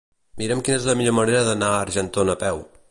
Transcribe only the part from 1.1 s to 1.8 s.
manera d'anar a